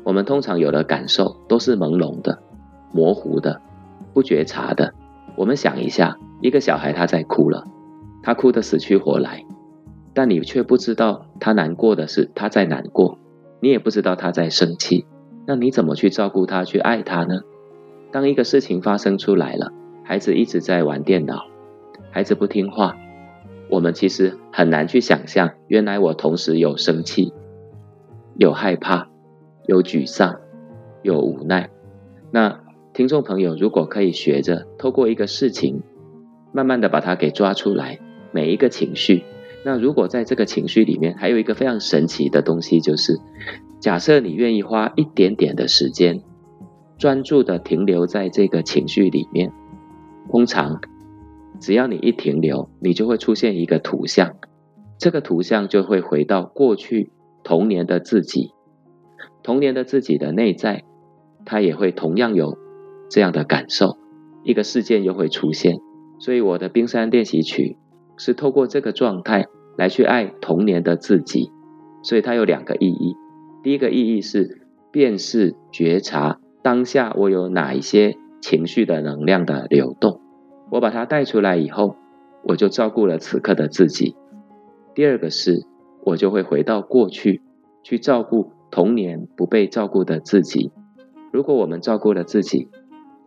[0.05, 2.39] 我们通常有的感受都是朦胧的、
[2.93, 3.61] 模糊的、
[4.15, 4.95] 不觉察的。
[5.37, 7.65] 我们想一下，一个小孩他在哭了，
[8.23, 9.45] 他哭得死去活来，
[10.15, 13.19] 但你却不知道他难过的是他在难过，
[13.61, 15.05] 你也不知道他在生气。
[15.47, 17.41] 那你怎么去照顾他、去爱他呢？
[18.13, 19.73] 当一个事情发生出来了，
[20.05, 21.47] 孩子一直在玩电脑，
[22.11, 22.97] 孩子不听话，
[23.69, 27.33] 我们其实很难去想象，原来我同时有生气，
[28.37, 29.09] 有害怕。
[29.67, 30.41] 有沮丧，
[31.03, 31.71] 有无奈。
[32.33, 32.61] 那
[32.93, 35.83] 听众朋友，如果可以学着透过一个事情，
[36.51, 38.01] 慢慢的把它给抓出来，
[38.33, 39.23] 每一个情绪。
[39.65, 43.21] 那如果在这个情绪里面，还有一个非常神奇的东西，就是
[43.79, 46.21] 假设你愿意花一点点的时间，
[46.99, 49.53] 专注的停留在这个情绪里面，
[50.33, 50.81] 通常
[51.61, 54.37] 只要你一停留，你就会出现一个图像，
[54.99, 57.13] 这个图像就会回到过去
[57.45, 58.53] 童年的自己。
[59.43, 60.85] 童年的自己的内在，
[61.45, 62.59] 他也会同样有
[63.09, 63.99] 这样的感受。
[64.43, 65.77] 一个事件又会出现。
[66.19, 67.77] 所以我的冰山练习曲
[68.19, 69.47] 是透过这个状态
[69.79, 71.51] 来去爱童年的自己。
[72.03, 73.15] 所以它有两个意义。
[73.63, 80.20] 第一个意义是辨识觉察当下我有哪一些情绪的能量的流动，
[80.71, 81.97] 我把它带出来以后，
[82.43, 84.17] 我就照顾了此刻的自己。
[84.95, 85.67] 第二个是，
[86.05, 87.43] 我就会回到过去，
[87.83, 90.73] 去照顾童年不被照顾的自己。
[91.33, 92.69] 如果我们照顾了自己，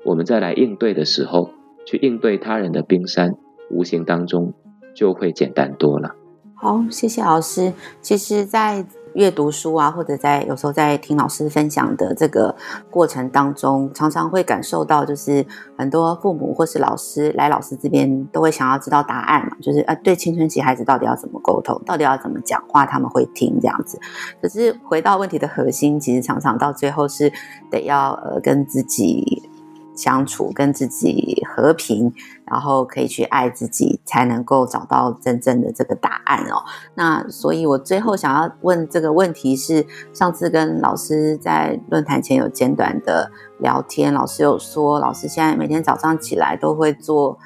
[0.06, 1.52] 我们再来应对的时候，
[1.86, 3.36] 去应对他人的冰山，
[3.70, 4.54] 无形当中
[4.94, 6.16] 就会简单多了。
[6.56, 7.74] 好，谢谢老师。
[8.02, 12.56] 其实，在阅读书啊，或者在有时候在听老师分享的这个
[12.90, 15.46] 过程当中，常常会感受到，就是
[15.78, 24.00] 很多父母或是老师来老师这边，都会想要知道答案嘛，就是啊，对青春期孩子到底要怎么沟通，到底要怎么讲话，他们会听这样子。
[24.42, 27.32] 可是回到问题的核心，其实常常到最后是
[27.70, 29.50] 得要呃跟自己。
[29.96, 32.14] 相处，跟自己和平，
[32.46, 36.64] 然后可以去爱自己，才能够找到真正的这个答案哦。
[36.96, 47.38] 那所以，我最后想要问这个问题是：上次跟老师在论坛前有简短的聊天，老师有说，老师现在每天早上起来都会做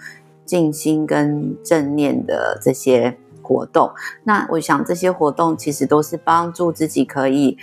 [0.45, 3.91] 静心跟正念的这些活动。
[4.23, 7.57] 那我想，这些活动其实都是帮助自己可以。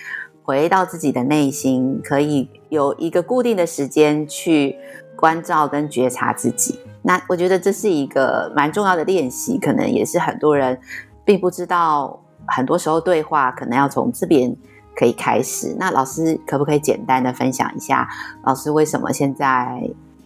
[0.45, 4.77] 回到自己的内心，可以有一个固定的时间去
[5.17, 6.79] 关照跟觉察自己。
[7.03, 10.79] 那我觉得这是一个蛮重要的练习，可能也是很多人
[11.25, 12.21] 并不知道。
[12.47, 14.55] 很多时候对话可能要从这边
[14.95, 15.75] 可以开始。
[15.79, 18.07] 那老师可不可以简单的分享一下，
[18.43, 19.81] 老师为什么现在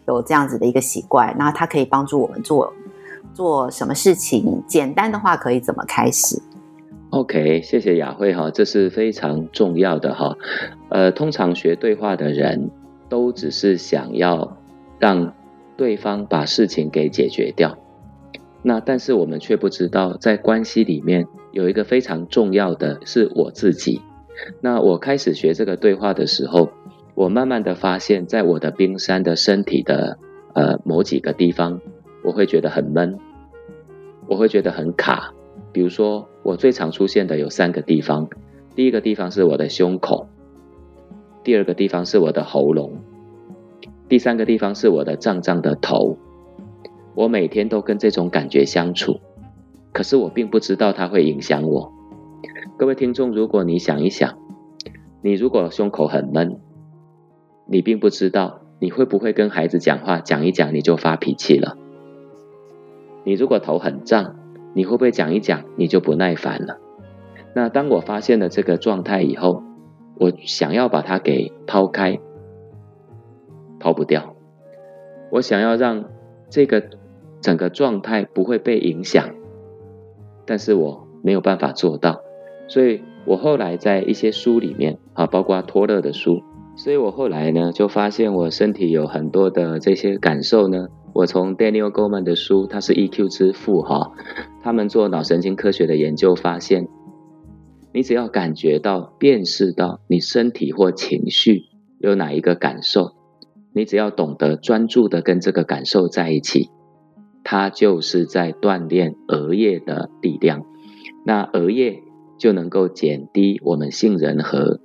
[0.04, 1.32] 有这样子的一个习惯？
[1.38, 2.72] 那它可以帮助我们做
[3.32, 4.60] 做什么事情？
[4.66, 6.42] 简单的话可以怎么开始
[7.10, 10.36] ？OK，谢谢雅慧哈，这是非常重要的哈。
[10.90, 12.70] 呃，通常学对话的人
[13.08, 14.58] 都只是想要
[14.98, 15.34] 让
[15.76, 17.78] 对方把事情给解决掉，
[18.62, 24.02] 那但是我们却不知道，在关系里面有一个非常重要的是我自己。
[24.60, 26.70] 那我开始学这个对话的时候，
[27.14, 30.18] 我慢慢的发现，在我的冰山的身体的
[30.54, 31.80] 呃某几个地方，
[32.22, 33.18] 我会觉得很闷，
[34.28, 35.32] 我会觉得很卡。
[35.72, 38.28] 比如说，我最常出现的有三个地方，
[38.74, 40.26] 第一个地方是我的胸口，
[41.44, 42.98] 第二个地方是我的喉咙，
[44.08, 46.16] 第三个地方是我的胀胀的头。
[47.14, 49.20] 我每天都跟这种感觉相处，
[49.92, 51.92] 可是我并不知道它会影响我。
[52.76, 54.38] 各位听众，如果你想一想，
[55.20, 56.60] 你如果胸口很闷，
[57.66, 61.76] 你并不知道你会不会跟孩子讲话，讲一讲你就发脾气了。
[63.24, 64.36] 你如果头很胀，
[64.74, 66.78] 你会不会讲一讲，你就不耐烦了？
[67.54, 69.62] 那当我发现了这个状态以后，
[70.16, 72.20] 我想要把它给抛开，
[73.80, 74.36] 抛不掉。
[75.30, 76.04] 我想要让
[76.48, 76.84] 这个
[77.40, 79.34] 整个状态不会被影响，
[80.46, 82.20] 但是我没有办法做到。
[82.68, 86.42] 所以我后来在一些书里面啊，包括托勒的书，
[86.78, 90.86] 所以我后来呢就发现我身体有很多的这些感受呢。
[91.12, 94.12] 我从 Daniel Goleman 的书，他是 EQ 之父哈，
[94.62, 96.86] 他们做脑神经科学的研究发现，
[97.92, 101.64] 你只要感觉到、辨识到你身体或情绪
[101.98, 103.16] 有哪一个感受，
[103.74, 106.70] 你只要懂得专注的跟这个感受在一起，
[107.42, 110.62] 它就是在锻炼额叶的力量。
[111.26, 112.04] 那额叶
[112.38, 114.78] 就能够减低我们杏仁核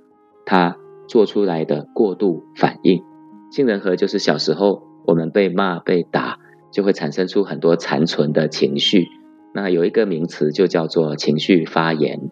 [0.44, 3.02] 它做出来的过度反应。
[3.50, 4.94] 杏仁核就是小时候。
[5.06, 6.38] 我们被骂、被打，
[6.70, 9.08] 就会产生出很多残存的情绪。
[9.52, 12.30] 那有一个名词就叫做情绪发炎。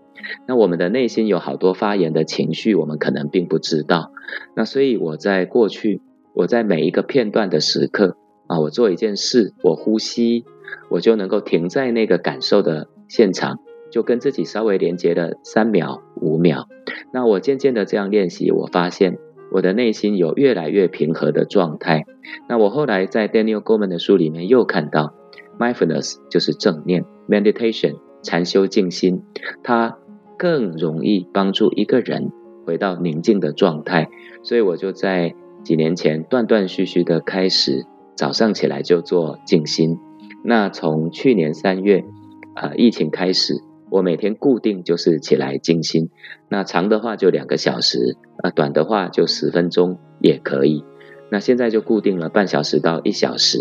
[0.49, 4.11] 那我们的内心有好多发炎的情绪，我们可能并不知道。
[4.57, 6.01] 那所以我在过去，
[6.33, 10.47] 我在每一个片段的时刻啊，我做一件事，我呼吸，
[10.89, 13.59] 我就能够停在那个感受的现场，
[13.93, 16.67] 就跟自己稍微连接了三秒、五秒。
[17.13, 19.19] 那我渐渐的这样练习，我发现。
[19.55, 22.07] 我的内心有越来越平和的状态。
[22.49, 25.13] 那我后来在 Daniel Goleman 的书里面又看到
[25.59, 29.23] ，mindfulness 就是正念，meditation 禅修静心，
[29.63, 29.99] 它
[30.39, 32.33] 更容易帮助一个人
[32.65, 34.09] 回到宁静的状态。
[34.43, 37.85] 所以我就在几年前断断续续的开始，
[38.17, 39.99] 早上起来就做静心。
[40.43, 42.07] 那从去年三月，
[42.55, 43.53] 呃，疫情开始。
[43.93, 46.09] 我每天固定就是起来静心，
[46.49, 50.83] 那长的话就两个小时，那，短的话就十分钟也可以。
[51.31, 53.59] 那现在就固定了半小时到一小时。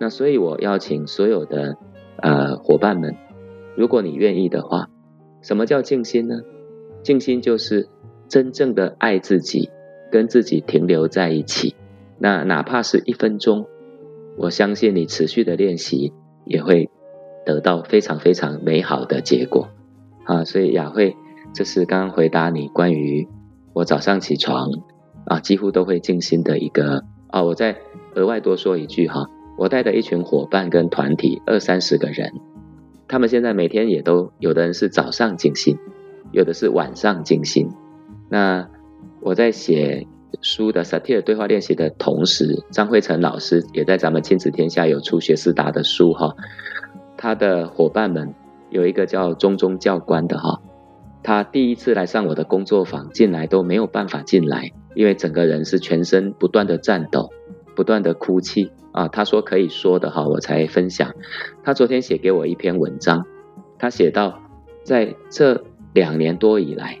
[0.00, 1.76] 那所以我邀请所有的
[2.20, 3.14] 呃伙伴们，
[3.76, 4.88] 如果你愿意的话，
[5.40, 6.40] 什么叫静心呢？
[7.04, 7.88] 静心就是
[8.26, 9.70] 真正的爱自己，
[10.10, 11.76] 跟自己停留在一起。
[12.18, 13.66] 那哪怕是一分钟，
[14.36, 16.12] 我相信你持续的练习
[16.44, 16.90] 也会
[17.44, 19.68] 得到非常非常美好的结果
[20.24, 20.44] 啊！
[20.44, 21.16] 所以雅慧，
[21.54, 23.26] 这是刚刚回答你关于
[23.72, 24.68] 我早上起床
[25.24, 27.42] 啊，几乎都会静心的一个啊。
[27.42, 27.76] 我再
[28.14, 29.26] 额外多说一句哈，
[29.56, 32.32] 我带的一群伙伴跟团体二三十个人，
[33.08, 35.78] 他们现在每天也都有的人是早上静心，
[36.32, 37.68] 有的是晚上静心。
[38.28, 38.68] 那
[39.20, 40.06] 我在写
[40.40, 46.34] 书的萨提尔对话练习的同时，张慧成老师也在咱们亲子天下有出学思达的书哈。
[47.22, 48.34] 他的伙伴们
[48.70, 50.62] 有一个叫中中教官的哈，
[51.22, 57.28] 他第一次来上我的工作坊，进来都没有办法进来，因为整个人是全身不断的颤抖，
[57.76, 59.06] 不断的哭泣啊。
[59.08, 61.12] 他说可以说的哈，我才分享。
[61.62, 63.26] 他昨天写给我一篇文章，
[63.78, 64.40] 他写到
[64.82, 65.62] 在这
[65.92, 66.98] 两年多以来。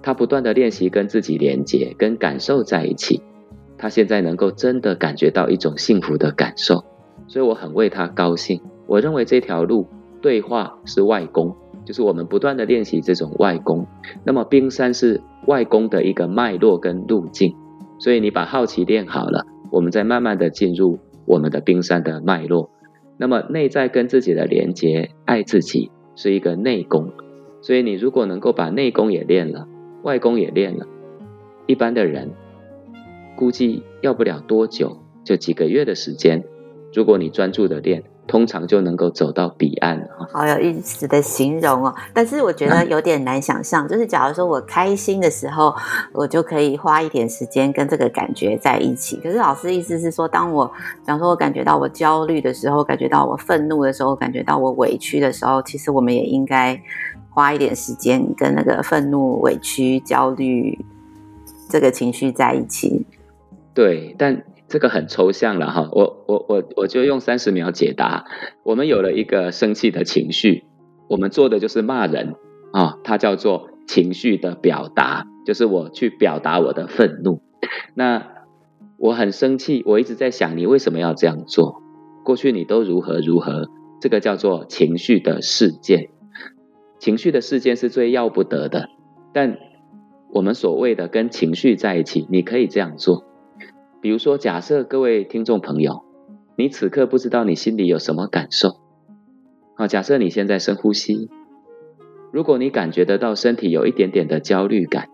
[0.00, 3.20] 他不断的练习跟自己连接，跟感受在一起。
[3.76, 6.84] 他现在能够真的感觉到一种幸福的感受，
[7.26, 8.60] 所以我很为他高兴。
[8.86, 9.86] 我认为这条路
[10.20, 11.54] 对话是外功，
[11.84, 13.86] 就是我们不断的练习这种外功。
[14.24, 17.54] 那么冰山是外功的一个脉络跟路径，
[17.98, 22.70] 所以你把好奇练好了，我们再慢慢的进入我们的冰山的脉络。
[23.16, 27.12] 那么内在跟自己的连接，爱自己是一个内功，
[27.62, 29.68] 所以你如果能够把内功也练了。
[30.02, 30.86] 外功也练了，
[31.66, 32.32] 一般的人
[33.36, 36.44] 估计要不了多久，就几个月的时间。
[36.92, 40.08] 如果你专注的练，通常就能够走到彼岸。
[40.32, 43.86] 好有意思的形容哦，但是我觉得有点难想象。
[43.86, 45.74] 就是假如说我开心的时候，
[46.12, 49.16] 我就可以花一点时间跟这个感觉在一起。
[49.22, 56.80] 可是老师意思是说，当我比方说我感觉到我焦虑的时候，感觉到我愤怒的时候，感觉到我委屈的时候，其实我们也应该。
[57.36, 60.78] 花一点时间跟那个愤怒、委屈、焦虑
[61.68, 63.04] 这个情绪在一起。
[63.74, 64.40] 对，但
[64.74, 65.88] 这个很抽象了哈。
[65.92, 68.24] 我我我我就用三十秒解答。
[68.64, 70.64] 我们有了一个生气的情绪，
[71.08, 72.34] 我们做的就是骂人
[72.72, 77.40] 啊，它叫做情绪的表达，就是我去表达我的愤怒。
[77.94, 78.26] 那
[78.98, 81.80] 我很生气，我一直在想你为什么要这样做？
[82.24, 83.68] 过去你都如何如何？
[84.00, 86.08] 这个叫做情绪的事件。
[86.98, 88.88] 情绪的事件是最要不得的，
[89.32, 89.56] 但
[90.32, 93.22] 我们所谓的跟情绪在一起，你可以这样做。
[94.04, 96.04] 比如说，假设各位听众朋友，
[96.58, 98.76] 你此刻不知道你心里有什么感受，
[99.76, 101.30] 啊，假设你现在深呼吸，
[102.30, 105.08] 如果你感觉得到身体有一点点的焦虑感，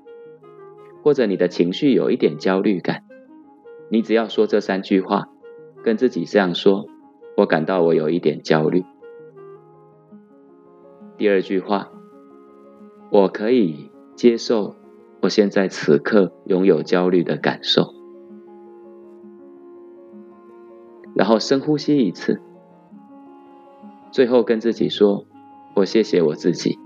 [1.04, 3.04] 或者你的情绪有一点焦虑感，
[3.92, 5.28] 你只要说这三句话，
[5.84, 6.88] 跟自己这样说：
[7.36, 8.82] 我感到我有一点焦虑。
[11.16, 11.92] 第二句话，
[13.12, 14.74] 我可以接受
[15.22, 17.94] 我现在此刻拥有焦虑的感受，
[21.14, 22.40] 然后深呼吸一次，
[24.10, 25.24] 最后跟自己说
[25.76, 26.78] ：“我谢谢我自己，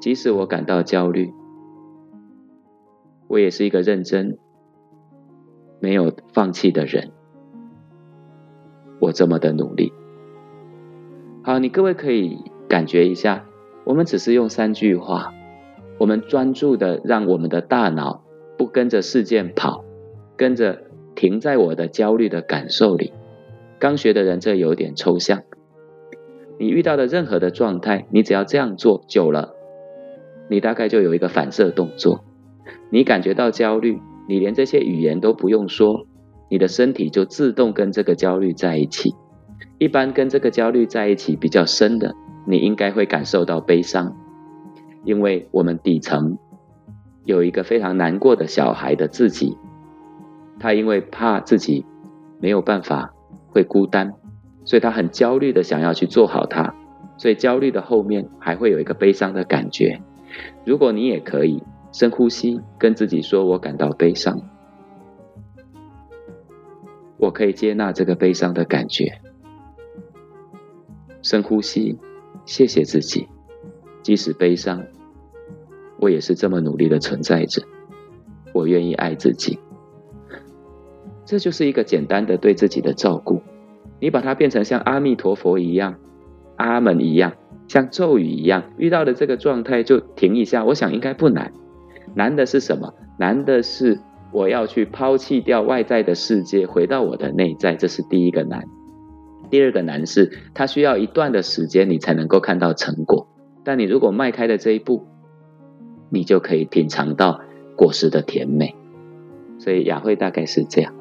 [0.00, 1.32] 即使我感到焦虑，
[3.28, 4.38] 我也是一个认真、
[5.80, 7.12] 没有放弃的人，
[9.00, 9.92] 我这么的努力。”
[11.42, 12.38] 好，你各位可以。
[12.68, 13.44] 感觉一下，
[13.84, 15.32] 我们只是用三句话，
[16.00, 18.24] 我们专注的让我们的大脑
[18.58, 19.84] 不跟着事件跑，
[20.36, 20.82] 跟着
[21.16, 23.12] 停在我的焦虑的感受里。
[23.80, 25.42] 刚学的人这有点抽象，
[26.60, 29.54] 你遇到的任何的状态，你只要这样做久了，
[30.48, 32.24] 你大概就有一个反射动作。
[32.90, 33.98] 你感觉到焦虑，
[34.28, 36.06] 你连这些语言都不用说，
[36.48, 39.14] 你的身体就自动跟这个焦虑在一起。
[39.78, 42.14] 一般跟这个焦虑在一起比较深的。
[42.48, 44.16] 你应该会感受到悲伤，
[45.04, 46.38] 因为我们底层
[47.24, 49.58] 有一个非常难过的小孩的自己，
[50.58, 51.84] 他因为怕自己
[52.40, 53.14] 没有办法
[53.48, 54.14] 会孤单，
[54.64, 56.74] 所以他很焦虑的想要去做好它，
[57.16, 60.00] 所以焦虑的后面还会有一个悲伤的感觉。
[60.64, 64.40] 如果你也可以深呼吸，跟自己说：“我感到悲伤，
[67.16, 69.20] 我可以接纳这个悲伤的感觉。”
[71.22, 71.98] 深呼吸。
[72.44, 73.26] 谢谢自己，
[74.04, 74.84] 即使悲伤，
[75.98, 77.60] 我也是这么努力的存在着。
[78.54, 79.58] 我愿意爱自己，
[81.26, 83.42] 这就是一个简单的对自己的照顾。
[84.00, 85.96] 你把它变成像阿弥陀佛一样、
[86.56, 87.32] 阿门一样、
[87.66, 90.64] 像咒语一样，遇到的这个状态就停一下。
[90.64, 91.52] 我想应该不难，
[92.14, 92.94] 难的是什么？
[93.18, 93.98] 难的是
[94.32, 98.64] 我要去抛弃掉外在的世界，回到我的内在，这是第一个难。
[99.48, 103.28] 第二个难是，它需要一段的时间，你才能够看到成果。
[103.64, 105.06] 但你如果迈开了这一步，
[106.10, 107.40] 你就可以品尝到
[107.76, 108.74] 果实的甜美。
[109.58, 110.92] 所以雅慧大概是这样。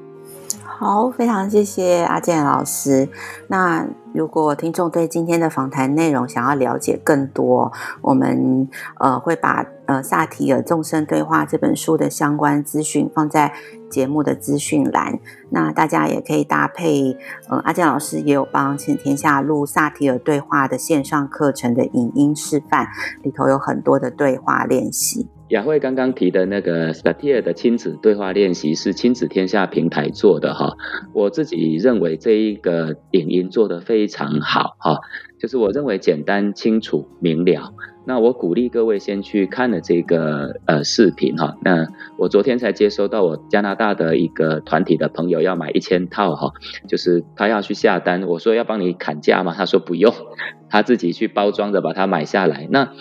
[0.77, 3.07] 好，非常谢谢阿健老师。
[3.47, 7.71] 那如果听众对今天的访谈内容想要了解更多，
[8.01, 8.67] 我们
[8.99, 13.53] 呃会把呃萨提尔众生对话这本书的相关资讯放在
[13.89, 15.17] 节目的资讯栏。
[15.49, 17.17] 那大家也可以搭配，
[17.47, 22.89] 呃阿健老师也有帮亲子天下录萨提尔对话的线上课程的影音示范，
[23.23, 25.29] 里头有很多的对话练习。
[25.49, 30.75] 雅慧刚刚提的那个萨提尔的亲子对话练习是亲子天下平台做的哈，
[31.13, 34.97] 我自己认为这一个影音做得非常好哈，
[35.39, 37.73] 就是我认为简单、清楚、明了。
[38.07, 41.57] 那我鼓励各位先去看了这个呃视频哈。
[41.63, 41.87] 那
[42.17, 46.51] 我昨天才接收到我加拿大的一个团体的朋友要买一千套哈，
[46.87, 49.53] 就是他要去下单，我说要帮你砍价吗？
[49.57, 50.13] 他说不用，
[50.69, 52.67] 他自己去包装着把它买下来。
[52.69, 52.93] 那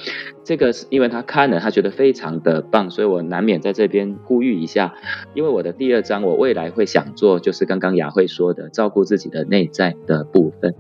[0.42, 4.94] 这个是因为他看了，他觉得非常的棒，所以我难免在这边呼吁一下。
[5.34, 10.74] 因为我的第二章，我未来会想做，就是刚刚雅慧说的，照顾自己的内在的部分。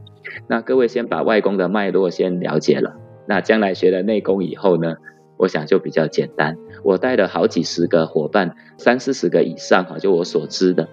[0.48, 3.03] 那各位先把外公的脉络先了解了。
[3.26, 4.94] 那将来学了内功以后呢，
[5.36, 6.56] 我想就比较简单。
[6.82, 10.88] 我带了好几十个伙伴，三四十个以上哈，就我所知的，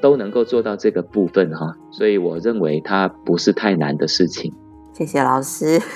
[0.00, 4.54] 都能够做到这个部分哈，所以我认为它不是太难的事情。
[4.92, 5.80] 谢谢老师。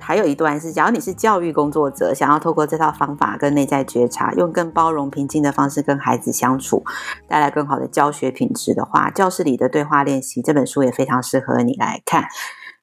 [0.00, 6.82] 还有一段是，假如你是教育工作者，想要透过这套方法跟内在觉察，用更包容、平静的方式跟孩子相处，
[7.28, 12.24] 带来更好的教学品质的话，教室里的对话练习这本书也非常适合你来看。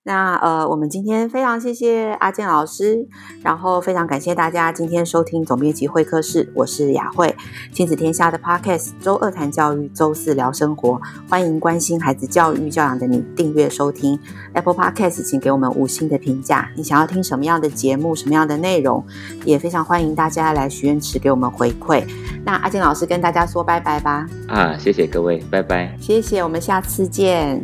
[0.08, 3.05] 那呃，我们今天非常谢谢阿健老师，
[3.43, 7.36] 然后非常感谢大家今天收听总编辑会客室，我是雅慧，
[7.74, 10.97] 亲子天下的 Podcast，周二谈教育，周四聊生活，
[11.28, 14.18] 欢迎关心孩子教育教养的你订阅收听
[14.53, 16.70] Apple Podcast，请给我们五星的评价。
[16.78, 19.05] 你想要听什么样的节目，什么样的内容，
[19.43, 22.05] 也非常欢迎大家来许愿池给我们回馈。
[22.45, 24.26] 那阿健老师跟大家说拜拜吧。
[24.47, 25.93] 啊，谢谢各位，拜拜。
[25.99, 27.62] 谢谢，我们下次见。